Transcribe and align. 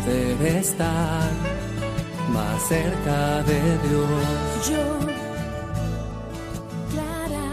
Poder 0.00 0.56
estar 0.56 1.30
más 2.32 2.62
cerca 2.62 3.42
de 3.42 3.60
Dios. 3.88 4.70
Yo, 4.70 4.98
Clara. 6.90 7.50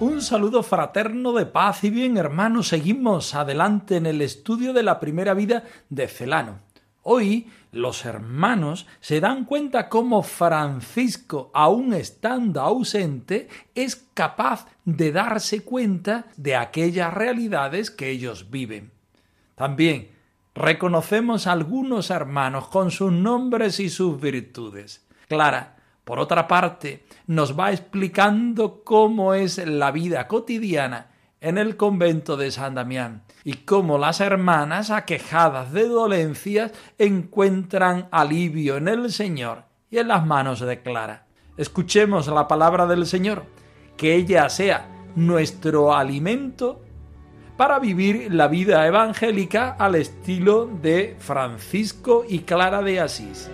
Un 0.00 0.22
saludo 0.22 0.62
fraterno 0.62 1.32
de 1.32 1.46
paz 1.46 1.84
y 1.84 1.90
bien, 1.90 2.16
hermanos. 2.16 2.68
Seguimos 2.68 3.34
adelante 3.34 3.96
en 3.96 4.06
el 4.06 4.22
estudio 4.22 4.72
de 4.72 4.82
la 4.82 5.00
primera 5.00 5.34
vida 5.34 5.64
de 5.90 6.08
Celano. 6.08 6.60
Hoy 7.02 7.48
los 7.70 8.06
hermanos 8.06 8.86
se 9.00 9.20
dan 9.20 9.44
cuenta 9.44 9.90
cómo 9.90 10.22
Francisco, 10.22 11.50
aun 11.52 11.92
estando 11.92 12.62
ausente, 12.62 13.48
es 13.74 14.06
capaz 14.14 14.66
de 14.86 15.12
darse 15.12 15.64
cuenta 15.64 16.26
de 16.36 16.56
aquellas 16.56 17.12
realidades 17.12 17.90
que 17.90 18.08
ellos 18.08 18.50
viven. 18.50 18.93
También 19.54 20.10
reconocemos 20.54 21.46
a 21.46 21.52
algunos 21.52 22.10
hermanos 22.10 22.68
con 22.68 22.90
sus 22.90 23.12
nombres 23.12 23.80
y 23.80 23.88
sus 23.88 24.20
virtudes. 24.20 25.06
Clara, 25.28 25.76
por 26.04 26.18
otra 26.18 26.46
parte, 26.46 27.06
nos 27.26 27.58
va 27.58 27.72
explicando 27.72 28.82
cómo 28.84 29.34
es 29.34 29.58
la 29.58 29.90
vida 29.90 30.28
cotidiana 30.28 31.10
en 31.40 31.58
el 31.58 31.76
convento 31.76 32.36
de 32.36 32.50
San 32.50 32.74
Damián 32.74 33.22
y 33.42 33.54
cómo 33.54 33.98
las 33.98 34.20
hermanas 34.20 34.90
aquejadas 34.90 35.72
de 35.72 35.88
dolencias 35.88 36.72
encuentran 36.98 38.08
alivio 38.10 38.76
en 38.76 38.88
el 38.88 39.12
Señor 39.12 39.64
y 39.90 39.98
en 39.98 40.08
las 40.08 40.26
manos 40.26 40.60
de 40.60 40.82
Clara. 40.82 41.26
Escuchemos 41.56 42.26
la 42.28 42.48
palabra 42.48 42.86
del 42.86 43.06
Señor, 43.06 43.44
que 43.96 44.14
ella 44.14 44.48
sea 44.48 44.88
nuestro 45.16 45.94
alimento 45.94 46.83
para 47.56 47.78
vivir 47.78 48.32
la 48.32 48.48
vida 48.48 48.86
evangélica 48.86 49.70
al 49.70 49.94
estilo 49.94 50.66
de 50.66 51.16
Francisco 51.18 52.24
y 52.28 52.40
Clara 52.40 52.82
de 52.82 53.00
Asís. 53.00 53.48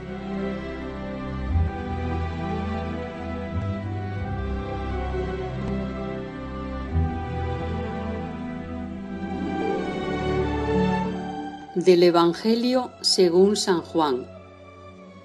Del 11.74 12.02
Evangelio 12.02 12.90
según 13.00 13.56
San 13.56 13.80
Juan. 13.80 14.26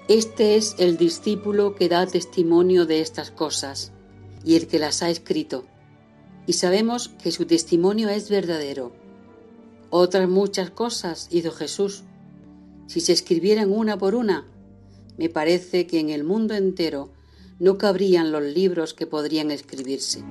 Este 0.08 0.56
es 0.56 0.76
el 0.78 0.96
discípulo 0.96 1.74
que 1.74 1.88
da 1.88 2.06
testimonio 2.06 2.86
de 2.86 3.00
estas 3.00 3.30
cosas 3.30 3.92
y 4.44 4.54
el 4.56 4.68
que 4.68 4.78
las 4.78 5.02
ha 5.02 5.10
escrito. 5.10 5.64
Y 6.46 6.52
sabemos 6.54 7.08
que 7.08 7.32
su 7.32 7.46
testimonio 7.46 8.08
es 8.08 8.30
verdadero. 8.30 8.92
Otras 9.90 10.28
muchas 10.28 10.70
cosas 10.70 11.28
hizo 11.30 11.50
Jesús. 11.52 12.04
Si 12.86 13.00
se 13.00 13.12
escribieran 13.12 13.72
una 13.72 13.98
por 13.98 14.14
una, 14.14 14.46
me 15.18 15.28
parece 15.28 15.86
que 15.86 15.98
en 15.98 16.10
el 16.10 16.24
mundo 16.24 16.54
entero 16.54 17.12
no 17.58 17.78
cabrían 17.78 18.32
los 18.32 18.42
libros 18.42 18.94
que 18.94 19.06
podrían 19.06 19.50
escribirse. 19.50 20.22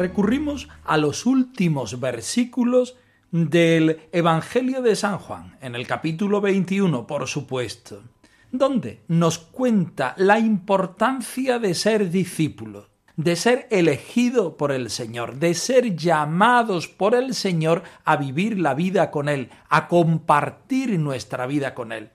recurrimos 0.00 0.68
a 0.84 0.96
los 0.96 1.26
últimos 1.26 2.00
versículos 2.00 2.96
del 3.32 4.08
Evangelio 4.10 4.82
de 4.82 4.96
San 4.96 5.18
Juan, 5.18 5.56
en 5.60 5.76
el 5.76 5.86
capítulo 5.86 6.40
21, 6.40 7.06
por 7.06 7.28
supuesto, 7.28 8.02
donde 8.50 9.02
nos 9.06 9.38
cuenta 9.38 10.14
la 10.16 10.40
importancia 10.40 11.60
de 11.60 11.74
ser 11.74 12.10
discípulos, 12.10 12.88
de 13.16 13.36
ser 13.36 13.68
elegido 13.70 14.56
por 14.56 14.72
el 14.72 14.90
Señor, 14.90 15.36
de 15.36 15.54
ser 15.54 15.94
llamados 15.94 16.88
por 16.88 17.14
el 17.14 17.34
Señor 17.34 17.84
a 18.04 18.16
vivir 18.16 18.58
la 18.58 18.74
vida 18.74 19.12
con 19.12 19.28
Él, 19.28 19.50
a 19.68 19.86
compartir 19.86 20.98
nuestra 20.98 21.46
vida 21.46 21.72
con 21.74 21.92
Él. 21.92 22.10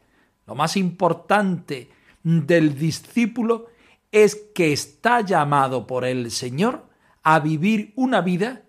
Lo 0.46 0.56
más 0.56 0.76
importante 0.76 1.90
del 2.24 2.78
discípulo 2.78 3.68
es 4.12 4.36
que 4.53 4.74
está 4.74 5.22
llamado 5.22 5.88
por 5.88 6.03
el 6.03 6.30
Señor 6.30 6.90
a 7.24 7.40
vivir 7.40 7.94
una 7.96 8.20
vida 8.20 8.64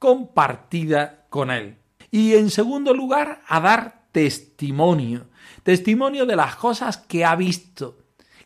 compartida 0.00 1.26
con 1.30 1.52
Él. 1.52 1.76
Y 2.12 2.34
en 2.34 2.50
segundo 2.50 2.92
lugar, 2.92 3.40
a 3.48 3.58
dar 3.58 4.02
testimonio, 4.12 5.28
testimonio 5.62 6.26
de 6.26 6.36
las 6.36 6.56
cosas 6.56 6.98
que 6.98 7.24
ha 7.24 7.34
visto, 7.34 7.98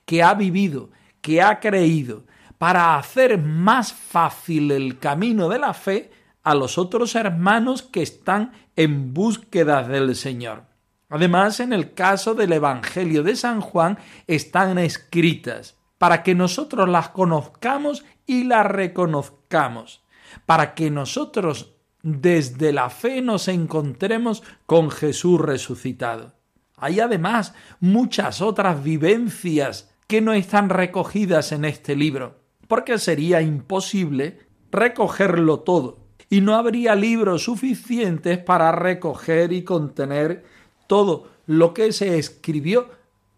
que 0.05 0.23
ha 0.23 0.35
vivido, 0.35 0.91
que 1.21 1.43
ha 1.43 1.59
creído, 1.59 2.25
para 2.59 2.97
hacer 2.97 3.39
más 3.39 3.93
fácil 3.93 4.71
el 4.71 5.01
camino 5.01 5.49
de 5.49 5.59
la 5.59 5.75
fe 5.75 6.13
a 6.45 6.55
los 6.55 6.79
otros 6.79 7.17
hermanos 7.17 7.83
que 7.83 8.03
están 8.03 8.53
en 8.77 9.13
búsqueda 9.13 9.83
del 9.83 10.15
Señor. 10.15 10.63
Además, 11.09 11.59
en 11.59 11.73
el 11.73 11.93
caso 11.93 12.35
del 12.35 12.53
Evangelio 12.53 13.25
de 13.25 13.35
San 13.35 13.61
Juan 13.61 13.99
están 14.29 14.79
escritas 14.79 15.77
para 15.99 16.23
que 16.23 16.37
nosotros 16.37 16.89
las 16.89 17.09
conozcamos 17.09 18.05
y 18.27 18.45
las 18.45 18.65
reconozcamos, 18.67 20.05
para 20.47 20.75
que 20.75 20.89
nosotros 20.89 21.76
desde 22.07 22.73
la 22.73 22.89
fe 22.89 23.21
nos 23.21 23.49
encontremos 23.49 24.45
con 24.65 24.93
Jesús 24.93 25.41
resucitado. 25.41 26.35
Hay 26.77 27.01
además 27.01 27.53
muchas 27.81 28.41
otras 28.41 28.85
vivencias 28.85 29.91
que 30.07 30.21
no 30.21 30.33
están 30.33 30.69
recogidas 30.69 31.51
en 31.51 31.65
este 31.65 31.97
libro, 31.97 32.39
porque 32.69 32.99
sería 32.99 33.43
imposible 33.43 34.39
recogerlo 34.71 35.61
todo, 35.61 36.07
y 36.31 36.43
no 36.43 36.55
habría 36.55 36.95
libros 36.95 37.43
suficientes 37.43 38.39
para 38.39 38.71
recoger 38.71 39.53
y 39.53 39.65
contener 39.65 40.45
todo 40.87 41.29
lo 41.47 41.75
que 41.75 41.91
se 41.91 42.19
escribió 42.19 42.89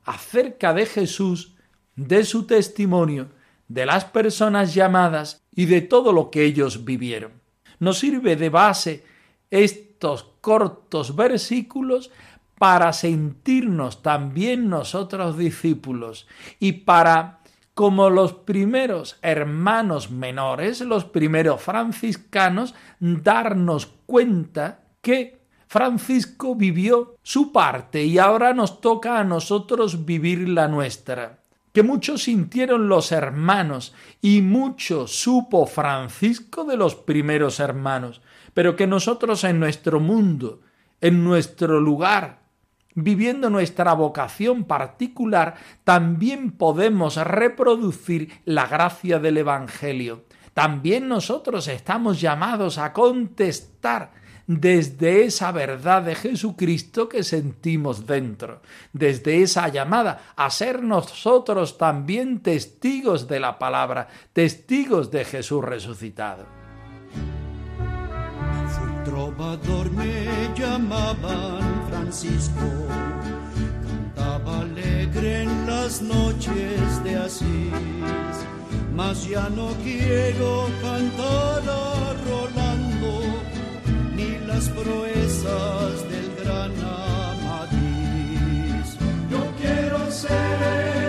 acerca 0.04 0.74
de 0.74 0.84
Jesús, 0.84 1.54
de 1.96 2.22
su 2.22 2.44
testimonio 2.44 3.30
de 3.68 3.86
las 3.86 4.04
personas 4.04 4.74
llamadas 4.74 5.42
y 5.54 5.64
de 5.64 5.80
todo 5.80 6.12
lo 6.12 6.30
que 6.30 6.44
ellos 6.44 6.84
vivieron. 6.84 7.32
Nos 7.80 7.98
sirve 7.98 8.36
de 8.36 8.48
base 8.48 9.04
estos 9.50 10.26
cortos 10.40 11.14
versículos 11.14 12.10
para 12.58 12.92
sentirnos 12.92 14.02
también 14.02 14.68
nosotros 14.68 15.38
discípulos 15.38 16.26
y 16.58 16.72
para, 16.72 17.40
como 17.74 18.10
los 18.10 18.32
primeros 18.32 19.18
hermanos 19.22 20.10
menores, 20.10 20.80
los 20.80 21.04
primeros 21.04 21.62
franciscanos, 21.62 22.74
darnos 22.98 23.86
cuenta 24.06 24.80
que 25.00 25.38
Francisco 25.68 26.56
vivió 26.56 27.16
su 27.22 27.52
parte 27.52 28.04
y 28.04 28.18
ahora 28.18 28.54
nos 28.54 28.80
toca 28.80 29.20
a 29.20 29.24
nosotros 29.24 30.04
vivir 30.04 30.48
la 30.48 30.66
nuestra 30.66 31.38
que 31.78 31.84
mucho 31.84 32.18
sintieron 32.18 32.88
los 32.88 33.12
hermanos 33.12 33.94
y 34.20 34.42
mucho 34.42 35.06
supo 35.06 35.64
Francisco 35.64 36.64
de 36.64 36.76
los 36.76 36.96
primeros 36.96 37.60
hermanos, 37.60 38.20
pero 38.52 38.74
que 38.74 38.88
nosotros 38.88 39.44
en 39.44 39.60
nuestro 39.60 40.00
mundo, 40.00 40.60
en 41.00 41.22
nuestro 41.22 41.78
lugar, 41.78 42.40
viviendo 42.96 43.48
nuestra 43.48 43.92
vocación 43.92 44.64
particular, 44.64 45.54
también 45.84 46.50
podemos 46.50 47.14
reproducir 47.14 48.32
la 48.44 48.66
gracia 48.66 49.20
del 49.20 49.36
Evangelio. 49.36 50.24
También 50.54 51.06
nosotros 51.06 51.68
estamos 51.68 52.20
llamados 52.20 52.78
a 52.78 52.92
contestar 52.92 54.10
desde 54.48 55.26
esa 55.26 55.52
verdad 55.52 56.02
de 56.02 56.14
Jesucristo 56.14 57.06
que 57.06 57.22
sentimos 57.22 58.06
dentro, 58.06 58.62
desde 58.94 59.42
esa 59.42 59.68
llamada 59.68 60.32
a 60.36 60.48
ser 60.48 60.82
nosotros 60.82 61.76
también 61.76 62.40
testigos 62.40 63.28
de 63.28 63.40
la 63.40 63.58
palabra, 63.58 64.08
testigos 64.32 65.10
de 65.10 65.26
Jesús 65.26 65.62
resucitado. 65.62 66.46
Su 68.74 69.10
trovador 69.10 69.90
me 69.90 70.26
llamaban 70.56 71.86
Francisco, 71.90 72.86
cantaba 74.16 74.60
alegre 74.60 75.42
en 75.42 75.66
las 75.66 76.00
noches 76.00 77.04
de 77.04 77.16
Asís, 77.16 78.46
mas 78.94 79.28
ya 79.28 79.50
no 79.50 79.68
quiero 79.84 80.68
cantar 80.80 81.62
a 81.68 82.14
Rolando 82.24 83.37
las 84.58 84.68
proezas 84.70 86.08
del 86.10 86.34
gran 86.42 86.72
Amadís. 86.82 87.78
Yo 89.30 89.42
quiero 89.60 90.10
ser 90.10 91.07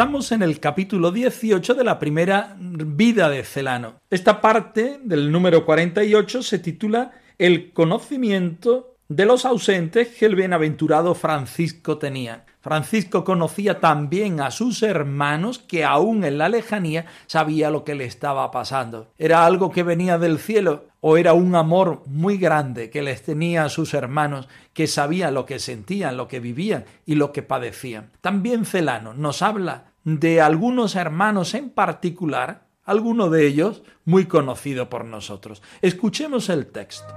Estamos 0.00 0.32
en 0.32 0.40
el 0.40 0.60
capítulo 0.60 1.12
18 1.12 1.74
de 1.74 1.84
la 1.84 1.98
primera 1.98 2.56
vida 2.58 3.28
de 3.28 3.44
Celano. 3.44 3.96
Esta 4.08 4.40
parte 4.40 4.98
del 5.04 5.30
número 5.30 5.66
48 5.66 6.42
se 6.42 6.58
titula 6.58 7.10
El 7.36 7.74
conocimiento 7.74 8.96
de 9.10 9.26
los 9.26 9.44
ausentes 9.44 10.08
que 10.08 10.24
el 10.24 10.36
bienaventurado 10.36 11.14
Francisco 11.14 11.98
tenía. 11.98 12.46
Francisco 12.62 13.24
conocía 13.24 13.78
también 13.78 14.40
a 14.40 14.50
sus 14.50 14.82
hermanos 14.82 15.58
que 15.58 15.84
aún 15.84 16.24
en 16.24 16.38
la 16.38 16.48
lejanía 16.48 17.04
sabía 17.26 17.70
lo 17.70 17.84
que 17.84 17.94
le 17.94 18.06
estaba 18.06 18.50
pasando. 18.50 19.12
¿Era 19.18 19.44
algo 19.44 19.70
que 19.70 19.82
venía 19.82 20.16
del 20.16 20.38
cielo 20.38 20.86
o 21.00 21.18
era 21.18 21.34
un 21.34 21.54
amor 21.54 22.04
muy 22.06 22.38
grande 22.38 22.88
que 22.88 23.02
les 23.02 23.22
tenía 23.22 23.64
a 23.64 23.68
sus 23.68 23.92
hermanos 23.92 24.48
que 24.72 24.86
sabía 24.86 25.30
lo 25.30 25.44
que 25.44 25.58
sentían, 25.58 26.16
lo 26.16 26.26
que 26.26 26.40
vivían 26.40 26.86
y 27.04 27.16
lo 27.16 27.32
que 27.32 27.42
padecían? 27.42 28.10
También 28.22 28.64
Celano 28.64 29.12
nos 29.12 29.42
habla 29.42 29.89
de 30.04 30.40
algunos 30.40 30.96
hermanos 30.96 31.54
en 31.54 31.70
particular, 31.70 32.66
alguno 32.84 33.30
de 33.30 33.46
ellos 33.46 33.82
muy 34.04 34.26
conocido 34.26 34.88
por 34.88 35.04
nosotros. 35.04 35.62
Escuchemos 35.82 36.48
el 36.48 36.66
texto. 36.66 37.14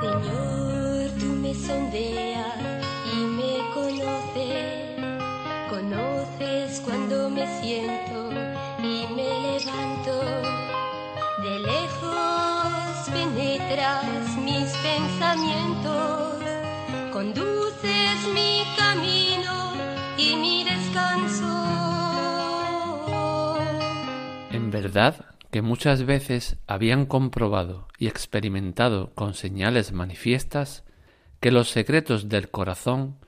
Señor, 0.00 1.10
tú 1.18 1.26
me 1.26 1.54
sondeas 1.54 2.84
y 3.12 3.16
me 3.24 3.58
conoces, 3.74 4.96
conoces 5.70 6.80
cuando 6.80 7.30
me 7.30 7.46
siento 7.60 8.30
y 8.78 9.06
me 9.14 9.58
levanto, 9.58 10.20
de 11.42 11.58
lejos 11.60 13.08
penetras 13.10 14.36
mis 14.38 14.70
pensamientos, 14.78 16.42
conduces 17.12 18.28
mi 18.34 18.62
camino 18.76 19.72
y 20.16 20.36
mi 20.36 20.64
descanso. 20.64 21.61
Verdad 24.72 25.26
que 25.52 25.62
muchas 25.62 26.04
veces 26.04 26.56
habían 26.66 27.06
comprobado 27.06 27.86
y 27.98 28.08
experimentado 28.08 29.12
con 29.14 29.34
señales 29.34 29.92
manifiestas 29.92 30.84
que 31.40 31.50
los 31.50 31.68
secretos 31.68 32.28
del 32.28 32.50
corazón 32.50 33.18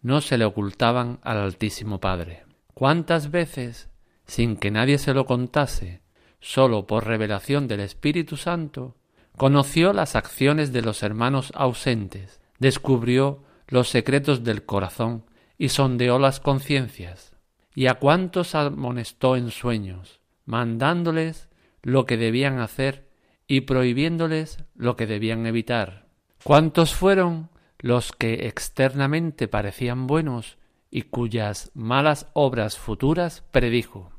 no 0.00 0.20
se 0.20 0.38
le 0.38 0.46
ocultaban 0.46 1.20
al 1.22 1.38
Altísimo 1.38 2.00
Padre. 2.00 2.44
¿Cuántas 2.72 3.30
veces, 3.30 3.90
sin 4.26 4.56
que 4.56 4.70
nadie 4.70 4.98
se 4.98 5.12
lo 5.12 5.26
contase, 5.26 6.02
sólo 6.40 6.86
por 6.86 7.06
revelación 7.06 7.68
del 7.68 7.80
Espíritu 7.80 8.36
Santo, 8.36 8.96
conoció 9.36 9.92
las 9.92 10.16
acciones 10.16 10.72
de 10.72 10.82
los 10.82 11.02
hermanos 11.02 11.52
ausentes, 11.54 12.40
descubrió 12.58 13.44
los 13.68 13.88
secretos 13.88 14.42
del 14.42 14.64
corazón 14.64 15.24
y 15.58 15.68
sondeó 15.68 16.18
las 16.18 16.40
conciencias? 16.40 17.36
¿Y 17.74 17.88
a 17.88 17.94
cuántos 17.94 18.54
amonestó 18.54 19.36
en 19.36 19.50
sueños? 19.50 20.23
Mandándoles 20.44 21.48
lo 21.82 22.06
que 22.06 22.16
debían 22.16 22.58
hacer 22.58 23.08
y 23.46 23.62
prohibiéndoles 23.62 24.64
lo 24.74 24.96
que 24.96 25.06
debían 25.06 25.46
evitar. 25.46 26.06
¿Cuántos 26.42 26.94
fueron 26.94 27.50
los 27.78 28.12
que 28.12 28.46
externamente 28.46 29.48
parecían 29.48 30.06
buenos 30.06 30.58
y 30.90 31.02
cuyas 31.02 31.70
malas 31.74 32.30
obras 32.32 32.78
futuras 32.78 33.42
predijo? 33.50 34.14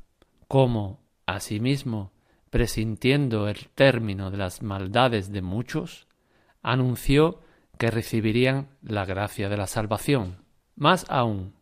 como 0.48 1.00
asimismo, 1.26 2.12
presintiendo 2.50 3.48
el 3.48 3.68
término 3.74 4.30
de 4.30 4.36
las 4.36 4.62
maldades 4.62 5.32
de 5.32 5.42
muchos, 5.42 6.06
anunció 6.62 7.40
que 7.78 7.90
recibirían 7.90 8.68
la 8.82 9.04
gracia 9.04 9.48
de 9.48 9.56
la 9.56 9.66
salvación. 9.66 10.44
Más 10.76 11.04
aún, 11.08 11.54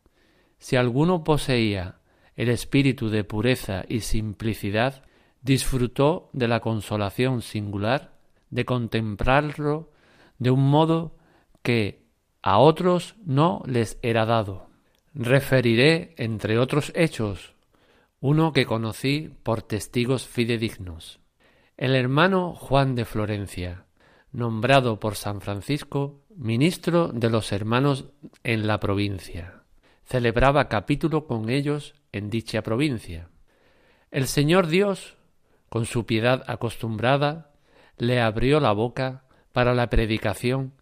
si 0.58 0.76
alguno 0.76 1.24
poseía 1.24 1.98
el 2.36 2.48
espíritu 2.48 3.08
de 3.08 3.24
pureza 3.24 3.84
y 3.88 4.00
simplicidad, 4.00 5.04
disfrutó 5.42 6.30
de 6.32 6.48
la 6.48 6.60
consolación 6.60 7.42
singular 7.42 8.14
de 8.50 8.64
contemplarlo 8.64 9.90
de 10.38 10.50
un 10.50 10.68
modo 10.70 11.16
que 11.62 12.04
a 12.42 12.58
otros 12.58 13.16
no 13.24 13.62
les 13.66 13.98
era 14.02 14.26
dado. 14.26 14.68
Referiré, 15.14 16.14
entre 16.18 16.58
otros 16.58 16.92
hechos, 16.94 17.54
uno 18.20 18.52
que 18.52 18.66
conocí 18.66 19.32
por 19.42 19.62
testigos 19.62 20.26
fidedignos. 20.26 21.20
El 21.76 21.94
hermano 21.94 22.54
Juan 22.54 22.94
de 22.94 23.04
Florencia, 23.04 23.86
nombrado 24.32 24.98
por 24.98 25.14
San 25.16 25.40
Francisco 25.40 26.24
ministro 26.36 27.08
de 27.08 27.30
los 27.30 27.52
hermanos 27.52 28.06
en 28.42 28.66
la 28.66 28.80
provincia, 28.80 29.63
celebraba 30.04 30.68
capítulo 30.68 31.26
con 31.26 31.50
ellos 31.50 31.94
en 32.12 32.30
dicha 32.30 32.62
provincia. 32.62 33.28
El 34.10 34.26
Señor 34.26 34.68
Dios, 34.68 35.16
con 35.68 35.86
su 35.86 36.06
piedad 36.06 36.44
acostumbrada, 36.46 37.52
le 37.96 38.20
abrió 38.20 38.60
la 38.60 38.72
boca 38.72 39.24
para 39.52 39.74
la 39.74 39.88
predicación 39.88 40.74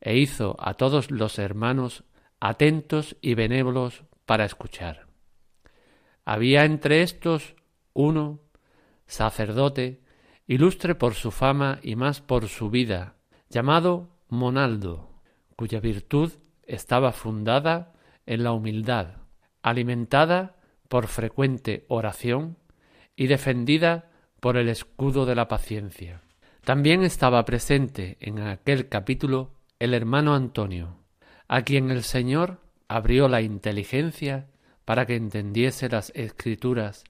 e 0.00 0.16
hizo 0.16 0.56
a 0.58 0.74
todos 0.74 1.10
los 1.10 1.38
hermanos 1.38 2.04
atentos 2.40 3.16
y 3.20 3.34
benévolos 3.34 4.04
para 4.26 4.44
escuchar. 4.44 5.06
Había 6.24 6.64
entre 6.64 7.02
estos 7.02 7.56
uno, 7.94 8.40
sacerdote, 9.06 10.02
ilustre 10.46 10.94
por 10.94 11.14
su 11.14 11.30
fama 11.30 11.80
y 11.82 11.96
más 11.96 12.20
por 12.20 12.48
su 12.48 12.70
vida, 12.70 13.16
llamado 13.50 14.10
Monaldo, 14.28 15.10
cuya 15.56 15.80
virtud 15.80 16.32
estaba 16.64 17.12
fundada 17.12 17.94
en 18.28 18.44
la 18.44 18.52
humildad, 18.52 19.16
alimentada 19.62 20.54
por 20.88 21.06
frecuente 21.06 21.86
oración 21.88 22.58
y 23.16 23.26
defendida 23.26 24.10
por 24.38 24.58
el 24.58 24.68
escudo 24.68 25.24
de 25.24 25.34
la 25.34 25.48
paciencia. 25.48 26.20
También 26.62 27.02
estaba 27.02 27.44
presente 27.46 28.18
en 28.20 28.38
aquel 28.40 28.88
capítulo 28.88 29.54
el 29.78 29.94
hermano 29.94 30.34
Antonio, 30.34 30.98
a 31.48 31.62
quien 31.62 31.90
el 31.90 32.02
Señor 32.02 32.60
abrió 32.86 33.28
la 33.28 33.40
inteligencia 33.40 34.46
para 34.84 35.06
que 35.06 35.16
entendiese 35.16 35.88
las 35.88 36.12
escrituras 36.14 37.04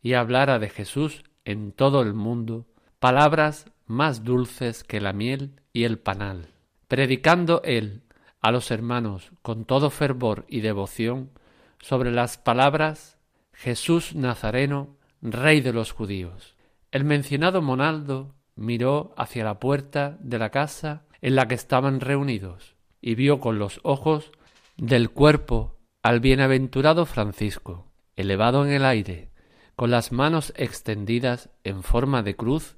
y 0.00 0.14
hablara 0.14 0.58
de 0.58 0.70
Jesús 0.70 1.22
en 1.44 1.72
todo 1.72 2.00
el 2.00 2.14
mundo, 2.14 2.66
palabras 2.98 3.66
más 3.86 4.24
dulces 4.24 4.84
que 4.84 5.02
la 5.02 5.12
miel 5.12 5.60
y 5.74 5.84
el 5.84 5.98
panal, 5.98 6.48
predicando 6.88 7.60
él 7.62 8.02
a 8.42 8.50
los 8.50 8.70
hermanos 8.70 9.30
con 9.40 9.64
todo 9.64 9.88
fervor 9.88 10.44
y 10.48 10.60
devoción 10.60 11.30
sobre 11.80 12.10
las 12.10 12.36
palabras 12.38 13.18
Jesús 13.52 14.14
Nazareno, 14.14 14.96
Rey 15.22 15.60
de 15.60 15.72
los 15.72 15.92
judíos. 15.92 16.56
El 16.90 17.04
mencionado 17.04 17.62
Monaldo 17.62 18.34
miró 18.56 19.14
hacia 19.16 19.44
la 19.44 19.60
puerta 19.60 20.18
de 20.20 20.38
la 20.38 20.50
casa 20.50 21.04
en 21.20 21.36
la 21.36 21.46
que 21.46 21.54
estaban 21.54 22.00
reunidos 22.00 22.74
y 23.00 23.14
vio 23.14 23.38
con 23.40 23.58
los 23.58 23.80
ojos 23.84 24.32
del 24.76 25.10
cuerpo 25.10 25.78
al 26.02 26.18
bienaventurado 26.18 27.06
Francisco, 27.06 27.92
elevado 28.16 28.66
en 28.66 28.72
el 28.72 28.84
aire, 28.84 29.30
con 29.76 29.92
las 29.92 30.10
manos 30.10 30.52
extendidas 30.56 31.50
en 31.62 31.84
forma 31.84 32.22
de 32.22 32.34
cruz 32.34 32.76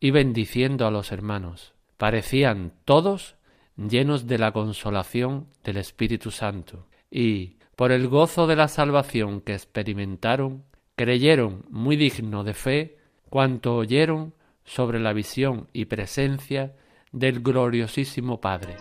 y 0.00 0.10
bendiciendo 0.10 0.86
a 0.86 0.90
los 0.90 1.12
hermanos. 1.12 1.74
Parecían 1.96 2.72
todos 2.84 3.36
llenos 3.76 4.26
de 4.26 4.38
la 4.38 4.52
consolación 4.52 5.48
del 5.62 5.78
Espíritu 5.78 6.30
Santo, 6.30 6.86
y, 7.10 7.58
por 7.76 7.92
el 7.92 8.08
gozo 8.08 8.46
de 8.46 8.56
la 8.56 8.68
salvación 8.68 9.40
que 9.40 9.54
experimentaron, 9.54 10.64
creyeron 10.96 11.64
muy 11.70 11.96
digno 11.96 12.44
de 12.44 12.54
fe 12.54 12.98
cuanto 13.28 13.76
oyeron 13.76 14.34
sobre 14.64 15.00
la 15.00 15.12
visión 15.12 15.68
y 15.72 15.86
presencia 15.86 16.74
del 17.12 17.40
gloriosísimo 17.40 18.40
Padre. 18.40 18.76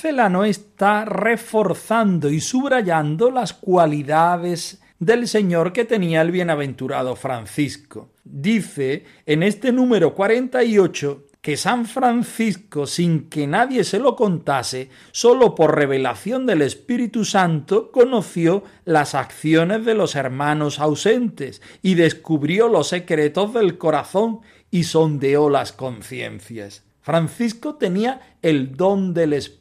Celano 0.00 0.44
está 0.44 1.04
reforzando 1.04 2.30
y 2.30 2.40
subrayando 2.40 3.30
las 3.30 3.52
cualidades 3.52 4.80
del 4.98 5.28
Señor 5.28 5.74
que 5.74 5.84
tenía 5.84 6.22
el 6.22 6.30
bienaventurado 6.30 7.16
Francisco. 7.16 8.08
Dice 8.24 9.04
en 9.26 9.42
este 9.42 9.72
número 9.72 10.14
48 10.14 11.26
que 11.42 11.58
San 11.58 11.84
Francisco, 11.84 12.86
sin 12.86 13.28
que 13.28 13.46
nadie 13.46 13.84
se 13.84 13.98
lo 13.98 14.16
contase, 14.16 14.88
sólo 15.12 15.54
por 15.54 15.76
revelación 15.76 16.46
del 16.46 16.62
Espíritu 16.62 17.26
Santo, 17.26 17.90
conoció 17.90 18.64
las 18.86 19.14
acciones 19.14 19.84
de 19.84 19.94
los 19.94 20.16
hermanos 20.16 20.80
ausentes 20.80 21.60
y 21.82 21.94
descubrió 21.94 22.68
los 22.68 22.88
secretos 22.88 23.52
del 23.52 23.76
corazón 23.76 24.40
y 24.70 24.84
sondeó 24.84 25.50
las 25.50 25.72
conciencias. 25.72 26.84
Francisco 27.02 27.74
tenía 27.74 28.36
el 28.42 28.76
don 28.76 29.14
del 29.14 29.32
Espíritu 29.34 29.59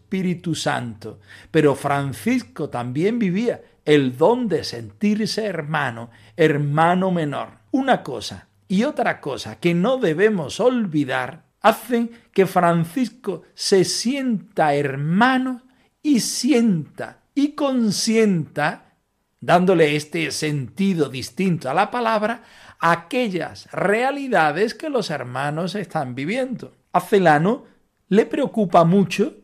Santo, 0.55 1.19
pero 1.51 1.75
Francisco 1.75 2.69
también 2.69 3.19
vivía 3.19 3.61
el 3.85 4.17
don 4.17 4.47
de 4.47 4.63
sentirse 4.63 5.45
hermano, 5.45 6.09
hermano 6.35 7.11
menor. 7.11 7.59
Una 7.71 8.03
cosa 8.03 8.47
y 8.67 8.83
otra 8.83 9.19
cosa 9.21 9.59
que 9.59 9.73
no 9.73 9.97
debemos 9.97 10.59
olvidar 10.59 11.45
hacen 11.61 12.11
que 12.31 12.45
Francisco 12.45 13.43
se 13.53 13.83
sienta 13.83 14.73
hermano 14.75 15.63
y 16.01 16.19
sienta 16.19 17.23
y 17.35 17.53
consienta, 17.53 18.95
dándole 19.39 19.95
este 19.95 20.31
sentido 20.31 21.09
distinto 21.09 21.69
a 21.69 21.73
la 21.73 21.89
palabra, 21.89 22.43
aquellas 22.79 23.71
realidades 23.71 24.73
que 24.73 24.89
los 24.89 25.09
hermanos 25.09 25.75
están 25.75 26.15
viviendo. 26.15 26.75
A 26.91 27.01
Celano 27.01 27.65
le 28.07 28.25
preocupa 28.25 28.83
mucho 28.83 29.35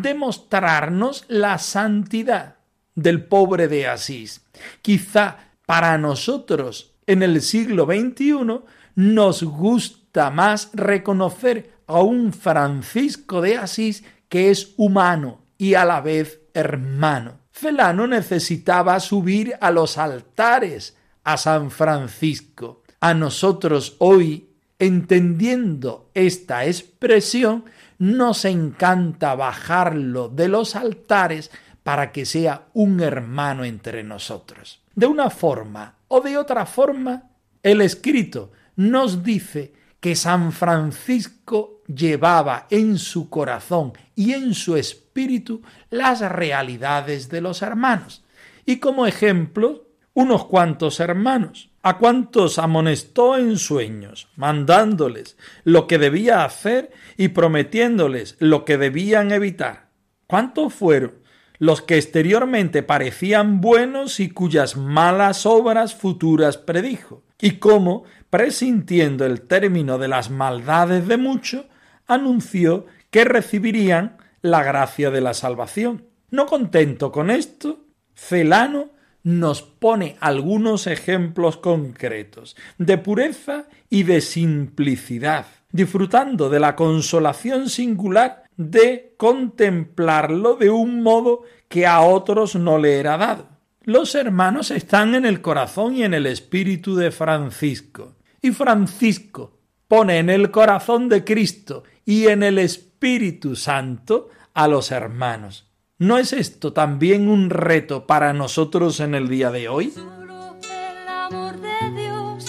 demostrarnos 0.00 1.24
la 1.28 1.58
santidad 1.58 2.56
del 2.94 3.24
pobre 3.24 3.68
de 3.68 3.86
Asís. 3.86 4.46
Quizá 4.80 5.38
para 5.66 5.98
nosotros 5.98 6.94
en 7.06 7.22
el 7.22 7.42
siglo 7.42 7.86
XXI 7.86 8.60
nos 8.94 9.42
gusta 9.42 10.30
más 10.30 10.70
reconocer 10.72 11.72
a 11.86 12.00
un 12.00 12.32
Francisco 12.32 13.40
de 13.40 13.56
Asís 13.56 14.04
que 14.28 14.50
es 14.50 14.74
humano 14.76 15.42
y 15.58 15.74
a 15.74 15.84
la 15.84 16.00
vez 16.00 16.40
hermano. 16.54 17.40
Celano 17.52 18.06
necesitaba 18.06 18.98
subir 19.00 19.54
a 19.60 19.70
los 19.70 19.98
altares 19.98 20.96
a 21.24 21.36
San 21.36 21.70
Francisco. 21.70 22.82
A 23.00 23.14
nosotros 23.14 23.96
hoy, 23.98 24.48
entendiendo 24.78 26.10
esta 26.14 26.66
expresión, 26.66 27.64
nos 28.02 28.44
encanta 28.46 29.36
bajarlo 29.36 30.28
de 30.28 30.48
los 30.48 30.74
altares 30.74 31.52
para 31.84 32.10
que 32.10 32.26
sea 32.26 32.66
un 32.72 32.98
hermano 33.00 33.64
entre 33.64 34.02
nosotros. 34.02 34.82
De 34.96 35.06
una 35.06 35.30
forma 35.30 35.98
o 36.08 36.20
de 36.20 36.36
otra 36.36 36.66
forma, 36.66 37.30
el 37.62 37.80
escrito 37.80 38.50
nos 38.74 39.22
dice 39.22 39.72
que 40.00 40.16
San 40.16 40.50
Francisco 40.50 41.82
llevaba 41.86 42.66
en 42.70 42.98
su 42.98 43.30
corazón 43.30 43.92
y 44.16 44.32
en 44.32 44.54
su 44.54 44.76
espíritu 44.76 45.62
las 45.88 46.22
realidades 46.22 47.28
de 47.28 47.40
los 47.40 47.62
hermanos. 47.62 48.24
Y 48.66 48.78
como 48.78 49.06
ejemplo, 49.06 49.86
unos 50.14 50.44
cuantos 50.46 51.00
hermanos, 51.00 51.70
a 51.82 51.98
cuantos 51.98 52.58
amonestó 52.58 53.36
en 53.38 53.58
sueños, 53.58 54.28
mandándoles 54.36 55.36
lo 55.64 55.86
que 55.86 55.98
debía 55.98 56.44
hacer 56.44 56.92
y 57.16 57.28
prometiéndoles 57.28 58.36
lo 58.38 58.64
que 58.64 58.78
debían 58.78 59.32
evitar. 59.32 59.88
¿Cuántos 60.26 60.74
fueron 60.74 61.14
los 61.58 61.82
que 61.82 61.96
exteriormente 61.96 62.82
parecían 62.82 63.60
buenos 63.60 64.20
y 64.20 64.30
cuyas 64.30 64.76
malas 64.76 65.46
obras 65.46 65.94
futuras 65.94 66.56
predijo? 66.58 67.24
Y 67.40 67.52
cómo 67.52 68.04
presintiendo 68.30 69.26
el 69.26 69.42
término 69.42 69.98
de 69.98 70.08
las 70.08 70.30
maldades 70.30 71.06
de 71.08 71.16
muchos, 71.16 71.66
anunció 72.06 72.86
que 73.10 73.24
recibirían 73.24 74.16
la 74.40 74.62
gracia 74.62 75.10
de 75.10 75.20
la 75.20 75.34
salvación. 75.34 76.06
No 76.30 76.46
contento 76.46 77.12
con 77.12 77.30
esto, 77.30 77.84
Celano 78.14 78.90
nos 79.22 79.62
pone 79.62 80.16
algunos 80.20 80.86
ejemplos 80.86 81.56
concretos 81.56 82.56
de 82.78 82.98
pureza 82.98 83.66
y 83.88 84.02
de 84.02 84.20
simplicidad, 84.20 85.46
disfrutando 85.70 86.50
de 86.50 86.60
la 86.60 86.76
consolación 86.76 87.68
singular 87.68 88.44
de 88.56 89.14
contemplarlo 89.16 90.56
de 90.56 90.70
un 90.70 91.02
modo 91.02 91.42
que 91.68 91.86
a 91.86 92.00
otros 92.00 92.56
no 92.56 92.78
le 92.78 92.98
era 92.98 93.16
dado. 93.16 93.48
Los 93.84 94.14
hermanos 94.14 94.70
están 94.70 95.14
en 95.14 95.24
el 95.24 95.40
corazón 95.40 95.96
y 95.96 96.04
en 96.04 96.14
el 96.14 96.26
espíritu 96.26 96.94
de 96.94 97.10
Francisco, 97.10 98.14
y 98.40 98.50
Francisco 98.50 99.58
pone 99.88 100.18
en 100.18 100.30
el 100.30 100.50
corazón 100.50 101.08
de 101.08 101.24
Cristo 101.24 101.84
y 102.04 102.26
en 102.26 102.42
el 102.42 102.58
Espíritu 102.58 103.56
Santo 103.56 104.30
a 104.54 104.68
los 104.68 104.90
hermanos. 104.90 105.71
¿No 106.02 106.18
es 106.18 106.32
esto 106.32 106.72
también 106.72 107.28
un 107.28 107.48
reto 107.48 108.08
para 108.08 108.32
nosotros 108.32 108.98
en 108.98 109.14
el 109.14 109.28
día 109.28 109.52
de 109.52 109.68
hoy? 109.68 109.92
Solo 109.92 110.56
el 110.64 111.08
amor 111.08 111.60
de 111.60 112.02
Dios 112.02 112.44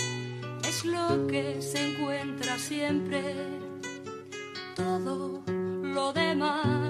es 0.68 0.84
lo 0.84 1.28
que 1.28 1.62
se 1.62 1.94
encuentra 1.94 2.58
siempre. 2.58 3.22
Todo 4.76 5.44
lo 5.84 6.14
demás 6.14 6.83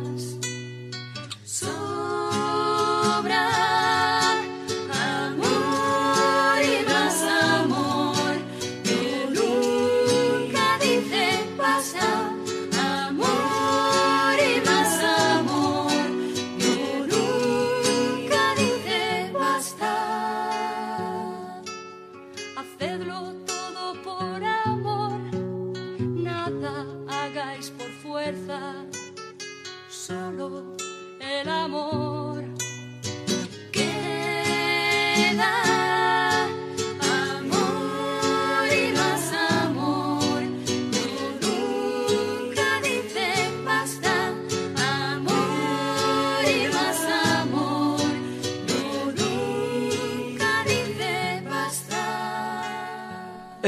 el 31.44 31.50
amor 31.50 32.12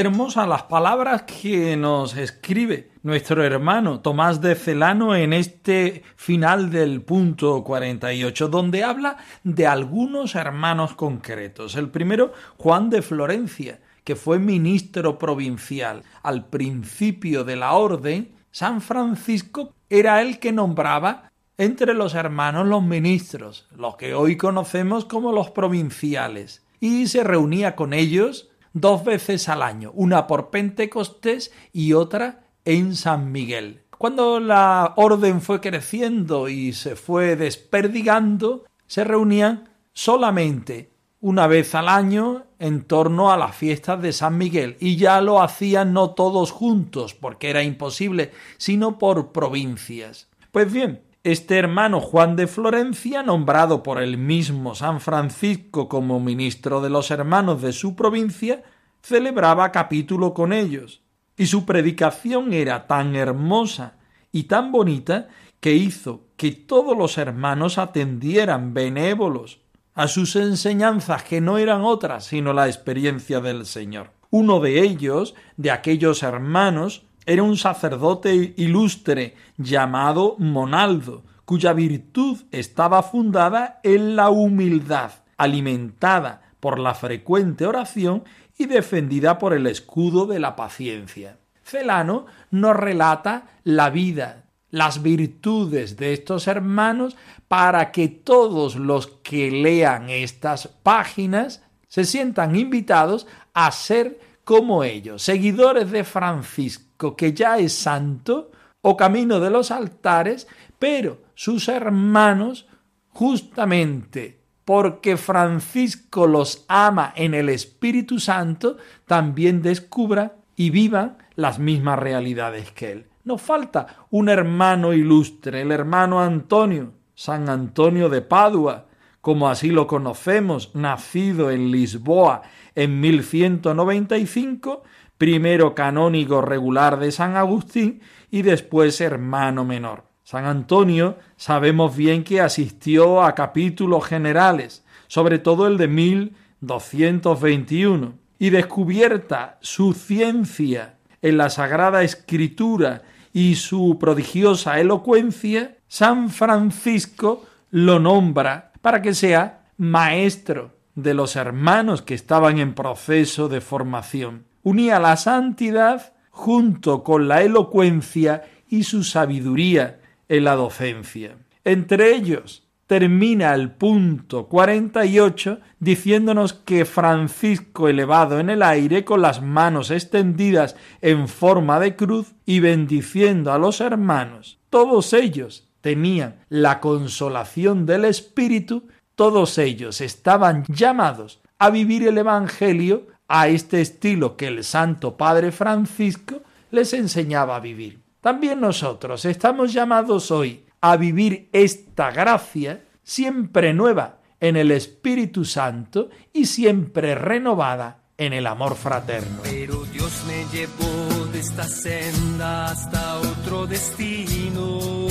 Hermosas 0.06 0.46
las 0.46 0.62
palabras 0.62 1.22
que 1.22 1.76
nos 1.76 2.16
escribe 2.16 2.92
nuestro 3.02 3.42
hermano 3.42 3.98
Tomás 3.98 4.40
de 4.40 4.54
Celano 4.54 5.16
en 5.16 5.32
este 5.32 6.04
final 6.14 6.70
del 6.70 7.02
punto 7.02 7.64
48, 7.64 8.46
donde 8.46 8.84
habla 8.84 9.16
de 9.42 9.66
algunos 9.66 10.36
hermanos 10.36 10.94
concretos. 10.94 11.74
El 11.74 11.88
primero, 11.88 12.32
Juan 12.56 12.88
de 12.88 13.02
Florencia, 13.02 13.80
que 14.04 14.14
fue 14.14 14.38
ministro 14.38 15.18
provincial. 15.18 16.04
Al 16.22 16.46
principio 16.46 17.42
de 17.42 17.56
la 17.56 17.72
orden, 17.72 18.30
San 18.52 18.80
Francisco 18.82 19.74
era 19.90 20.22
el 20.22 20.38
que 20.38 20.52
nombraba 20.52 21.32
entre 21.58 21.94
los 21.94 22.14
hermanos 22.14 22.68
los 22.68 22.84
ministros, 22.84 23.66
los 23.76 23.96
que 23.96 24.14
hoy 24.14 24.36
conocemos 24.36 25.04
como 25.04 25.32
los 25.32 25.50
provinciales, 25.50 26.64
y 26.78 27.08
se 27.08 27.24
reunía 27.24 27.74
con 27.74 27.92
ellos 27.92 28.50
dos 28.76 29.04
veces 29.04 29.48
al 29.48 29.62
año, 29.62 29.90
una 29.94 30.26
por 30.26 30.50
Pentecostés 30.50 31.50
y 31.72 31.94
otra 31.94 32.44
en 32.66 32.94
San 32.94 33.32
Miguel. 33.32 33.84
Cuando 33.96 34.38
la 34.38 34.92
orden 34.96 35.40
fue 35.40 35.62
creciendo 35.62 36.50
y 36.50 36.74
se 36.74 36.94
fue 36.94 37.36
desperdigando, 37.36 38.66
se 38.86 39.02
reunían 39.02 39.70
solamente 39.94 40.90
una 41.20 41.46
vez 41.46 41.74
al 41.74 41.88
año 41.88 42.44
en 42.58 42.84
torno 42.84 43.32
a 43.32 43.38
las 43.38 43.56
fiestas 43.56 44.02
de 44.02 44.12
San 44.12 44.36
Miguel 44.36 44.76
y 44.78 44.96
ya 44.96 45.22
lo 45.22 45.42
hacían 45.42 45.94
no 45.94 46.10
todos 46.10 46.50
juntos 46.50 47.14
porque 47.14 47.48
era 47.48 47.62
imposible, 47.62 48.32
sino 48.58 48.98
por 48.98 49.32
provincias. 49.32 50.28
Pues 50.52 50.70
bien, 50.70 51.00
este 51.26 51.58
hermano 51.58 52.00
Juan 52.00 52.36
de 52.36 52.46
Florencia, 52.46 53.24
nombrado 53.24 53.82
por 53.82 54.00
el 54.00 54.16
mismo 54.16 54.76
San 54.76 55.00
Francisco 55.00 55.88
como 55.88 56.20
ministro 56.20 56.80
de 56.80 56.88
los 56.88 57.10
hermanos 57.10 57.60
de 57.62 57.72
su 57.72 57.96
provincia, 57.96 58.62
celebraba 59.02 59.72
capítulo 59.72 60.34
con 60.34 60.52
ellos, 60.52 61.02
y 61.36 61.46
su 61.46 61.66
predicación 61.66 62.52
era 62.52 62.86
tan 62.86 63.16
hermosa 63.16 63.94
y 64.30 64.44
tan 64.44 64.70
bonita 64.70 65.26
que 65.58 65.74
hizo 65.74 66.28
que 66.36 66.52
todos 66.52 66.96
los 66.96 67.18
hermanos 67.18 67.78
atendieran 67.78 68.72
benévolos 68.72 69.58
a 69.94 70.06
sus 70.06 70.36
enseñanzas 70.36 71.24
que 71.24 71.40
no 71.40 71.58
eran 71.58 71.82
otras 71.82 72.24
sino 72.26 72.52
la 72.52 72.68
experiencia 72.68 73.40
del 73.40 73.66
Señor. 73.66 74.12
Uno 74.30 74.60
de 74.60 74.80
ellos, 74.80 75.34
de 75.56 75.72
aquellos 75.72 76.22
hermanos, 76.22 77.02
era 77.26 77.42
un 77.42 77.56
sacerdote 77.56 78.54
ilustre 78.56 79.34
llamado 79.58 80.36
Monaldo, 80.38 81.24
cuya 81.44 81.72
virtud 81.72 82.38
estaba 82.52 83.02
fundada 83.02 83.80
en 83.82 84.16
la 84.16 84.30
humildad, 84.30 85.10
alimentada 85.36 86.42
por 86.60 86.78
la 86.78 86.94
frecuente 86.94 87.66
oración 87.66 88.24
y 88.56 88.66
defendida 88.66 89.38
por 89.38 89.52
el 89.52 89.66
escudo 89.66 90.26
de 90.26 90.38
la 90.38 90.56
paciencia. 90.56 91.38
Celano 91.62 92.26
nos 92.50 92.76
relata 92.76 93.48
la 93.64 93.90
vida, 93.90 94.44
las 94.70 95.02
virtudes 95.02 95.96
de 95.96 96.12
estos 96.12 96.46
hermanos 96.46 97.16
para 97.48 97.90
que 97.90 98.08
todos 98.08 98.76
los 98.76 99.08
que 99.08 99.50
lean 99.50 100.10
estas 100.10 100.68
páginas 100.68 101.62
se 101.88 102.04
sientan 102.04 102.56
invitados 102.56 103.26
a 103.52 103.70
ser 103.72 104.20
como 104.46 104.84
ellos, 104.84 105.22
seguidores 105.22 105.90
de 105.90 106.04
Francisco, 106.04 107.16
que 107.16 107.32
ya 107.32 107.58
es 107.58 107.72
santo, 107.72 108.52
o 108.80 108.96
camino 108.96 109.40
de 109.40 109.50
los 109.50 109.72
altares, 109.72 110.46
pero 110.78 111.18
sus 111.34 111.66
hermanos, 111.66 112.68
justamente 113.08 114.38
porque 114.64 115.16
Francisco 115.16 116.28
los 116.28 116.64
ama 116.68 117.12
en 117.16 117.34
el 117.34 117.48
Espíritu 117.48 118.20
Santo, 118.20 118.76
también 119.04 119.62
descubran 119.62 120.34
y 120.54 120.70
vivan 120.70 121.18
las 121.34 121.58
mismas 121.58 121.98
realidades 121.98 122.70
que 122.70 122.92
él. 122.92 123.06
Nos 123.24 123.42
falta 123.42 124.06
un 124.10 124.28
hermano 124.28 124.92
ilustre, 124.92 125.62
el 125.62 125.72
hermano 125.72 126.20
Antonio, 126.20 126.92
San 127.16 127.48
Antonio 127.48 128.08
de 128.08 128.22
Padua, 128.22 128.86
como 129.26 129.48
así 129.48 129.70
lo 129.70 129.88
conocemos, 129.88 130.70
nacido 130.72 131.50
en 131.50 131.72
Lisboa 131.72 132.42
en 132.76 133.00
1195, 133.00 134.84
primero 135.18 135.74
canónigo 135.74 136.42
regular 136.42 137.00
de 137.00 137.10
San 137.10 137.36
Agustín 137.36 138.02
y 138.30 138.42
después 138.42 139.00
hermano 139.00 139.64
menor. 139.64 140.04
San 140.22 140.44
Antonio 140.44 141.16
sabemos 141.36 141.96
bien 141.96 142.22
que 142.22 142.40
asistió 142.40 143.24
a 143.24 143.34
capítulos 143.34 144.06
generales, 144.06 144.84
sobre 145.08 145.40
todo 145.40 145.66
el 145.66 145.76
de 145.76 145.88
1221, 145.88 148.14
y 148.38 148.50
descubierta 148.50 149.58
su 149.60 149.92
ciencia 149.92 150.98
en 151.20 151.36
la 151.36 151.50
Sagrada 151.50 152.04
Escritura 152.04 153.02
y 153.32 153.56
su 153.56 153.98
prodigiosa 153.98 154.78
elocuencia, 154.78 155.78
San 155.88 156.30
Francisco 156.30 157.44
lo 157.72 157.98
nombra 157.98 158.70
para 158.86 159.02
que 159.02 159.14
sea 159.14 159.64
maestro 159.78 160.70
de 160.94 161.12
los 161.12 161.34
hermanos 161.34 162.02
que 162.02 162.14
estaban 162.14 162.60
en 162.60 162.72
proceso 162.72 163.48
de 163.48 163.60
formación. 163.60 164.44
Unía 164.62 165.00
la 165.00 165.16
santidad 165.16 166.12
junto 166.30 167.02
con 167.02 167.26
la 167.26 167.42
elocuencia 167.42 168.44
y 168.68 168.84
su 168.84 169.02
sabiduría 169.02 169.98
en 170.28 170.44
la 170.44 170.54
docencia. 170.54 171.34
Entre 171.64 172.14
ellos, 172.14 172.68
termina 172.86 173.54
el 173.54 173.72
punto 173.72 174.46
48 174.46 175.58
diciéndonos 175.80 176.52
que 176.52 176.84
Francisco 176.84 177.88
elevado 177.88 178.38
en 178.38 178.50
el 178.50 178.62
aire 178.62 179.04
con 179.04 179.20
las 179.20 179.42
manos 179.42 179.90
extendidas 179.90 180.76
en 181.00 181.26
forma 181.26 181.80
de 181.80 181.96
cruz 181.96 182.36
y 182.44 182.60
bendiciendo 182.60 183.52
a 183.52 183.58
los 183.58 183.80
hermanos, 183.80 184.60
todos 184.70 185.12
ellos 185.12 185.65
tenían 185.86 186.34
la 186.48 186.80
consolación 186.80 187.86
del 187.86 188.06
Espíritu, 188.06 188.88
todos 189.14 189.56
ellos 189.56 190.00
estaban 190.00 190.64
llamados 190.66 191.38
a 191.60 191.70
vivir 191.70 192.08
el 192.08 192.18
Evangelio 192.18 193.06
a 193.28 193.46
este 193.46 193.82
estilo 193.82 194.36
que 194.36 194.48
el 194.48 194.64
Santo 194.64 195.16
Padre 195.16 195.52
Francisco 195.52 196.42
les 196.72 196.92
enseñaba 196.92 197.54
a 197.54 197.60
vivir. 197.60 198.00
También 198.20 198.60
nosotros 198.60 199.24
estamos 199.26 199.72
llamados 199.72 200.32
hoy 200.32 200.64
a 200.80 200.96
vivir 200.96 201.50
esta 201.52 202.10
gracia 202.10 202.82
siempre 203.04 203.72
nueva 203.72 204.18
en 204.40 204.56
el 204.56 204.72
Espíritu 204.72 205.44
Santo 205.44 206.10
y 206.32 206.46
siempre 206.46 207.14
renovada 207.14 208.00
en 208.18 208.32
el 208.32 208.48
amor 208.48 208.74
fraterno. 208.74 209.38
Pero 209.44 209.84
Dios 209.84 210.24
me 210.26 210.44
llevó 210.52 211.26
de 211.26 211.38
esta 211.38 211.62
senda 211.62 212.72
hasta 212.72 213.18
otro 213.20 213.68
destino. 213.68 215.06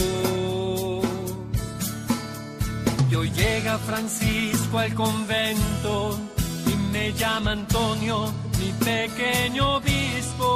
Y 3.10 3.16
hoy 3.16 3.30
llega 3.32 3.78
Francisco 3.78 4.80
al 4.80 4.94
convento 4.96 6.20
y 6.66 6.76
me 6.92 7.14
llama 7.14 7.52
Antonio, 7.52 8.34
mi 8.60 8.72
pequeño 8.84 9.76
obispo. 9.76 10.52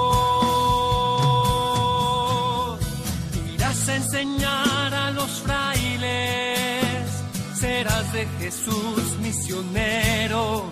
Irás 3.53 3.89
a 3.89 3.95
enseñar 3.95 4.93
a 4.93 5.11
los 5.11 5.29
frailes, 5.41 7.05
serás 7.53 8.11
de 8.13 8.25
Jesús 8.39 9.17
misionero 9.21 10.65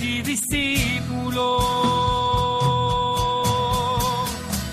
y 0.00 0.22
discípulo. 0.22 1.58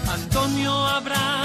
Antonio 0.08 0.72
abraza 0.72 1.37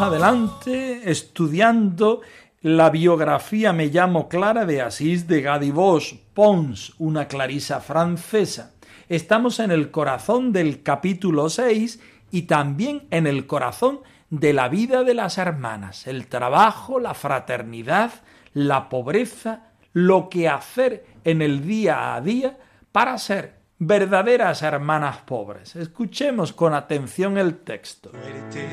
Adelante 0.00 1.10
estudiando 1.10 2.20
la 2.60 2.88
biografía 2.90 3.72
Me 3.72 3.86
llamo 3.86 4.28
Clara 4.28 4.64
de 4.64 4.80
Asís 4.80 5.26
de 5.26 5.42
Gadivos 5.42 6.14
Pons, 6.34 6.94
una 6.98 7.26
clarisa 7.26 7.80
francesa. 7.80 8.74
Estamos 9.08 9.58
en 9.58 9.72
el 9.72 9.90
corazón 9.90 10.52
del 10.52 10.84
capítulo 10.84 11.50
6 11.50 12.00
y 12.30 12.42
también 12.42 13.08
en 13.10 13.26
el 13.26 13.48
corazón 13.48 14.00
de 14.30 14.52
la 14.52 14.68
vida 14.68 15.02
de 15.02 15.14
las 15.14 15.36
hermanas, 15.36 16.06
el 16.06 16.28
trabajo, 16.28 17.00
la 17.00 17.14
fraternidad, 17.14 18.12
la 18.54 18.88
pobreza, 18.88 19.72
lo 19.92 20.28
que 20.28 20.48
hacer 20.48 21.06
en 21.24 21.42
el 21.42 21.66
día 21.66 22.14
a 22.14 22.20
día 22.20 22.56
para 22.92 23.18
ser 23.18 23.57
verdaderas 23.78 24.62
hermanas 24.62 25.18
pobres. 25.18 25.76
Escuchemos 25.76 26.52
con 26.52 26.74
atención 26.74 27.38
el 27.38 27.58
texto. 27.58 28.10
fuerte 28.10 28.68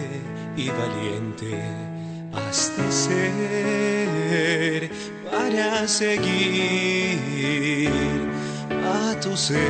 y 0.57 0.69
valiente 0.69 1.61
has 2.33 2.75
de 2.75 2.91
ser 2.91 4.89
para 5.31 5.87
seguir 5.87 7.09
a 8.71 9.19
tu 9.19 9.37
Señor. 9.37 9.65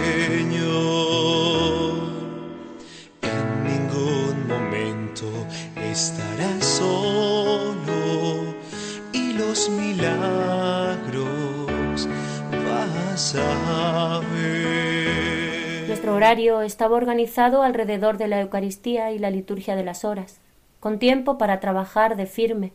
En 3.21 3.63
ningún 3.63 4.47
momento 4.47 5.25
estarás 5.75 6.65
solo 6.65 8.55
y 9.11 9.33
los 9.33 9.69
milagros 9.69 11.27
vas 12.51 13.35
a 13.35 14.21
ver. 14.33 14.74
Nuestro 16.05 16.17
horario 16.17 16.61
estaba 16.61 16.97
organizado 16.97 17.63
alrededor 17.63 18.19
de 18.19 18.27
la 18.27 18.39
Eucaristía 18.39 19.11
y 19.11 19.17
la 19.17 19.31
liturgia 19.31 19.75
de 19.75 19.83
las 19.83 20.05
horas, 20.05 20.39
con 20.79 20.99
tiempo 20.99 21.39
para 21.39 21.59
trabajar 21.59 22.15
de 22.15 22.27
firme, 22.27 22.73